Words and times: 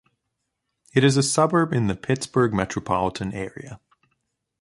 It 0.95 1.03
is 1.03 1.15
a 1.15 1.21
suburb 1.21 1.73
in 1.73 1.85
the 1.85 1.93
Pittsburgh 1.95 2.53
metropolitan 2.53 3.33
area. 3.33 3.79